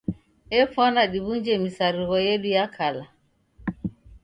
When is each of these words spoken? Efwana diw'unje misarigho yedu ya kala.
Efwana 0.59 1.01
diw'unje 1.11 1.53
misarigho 1.63 2.17
yedu 2.25 2.49
ya 2.55 2.65
kala. 2.75 3.03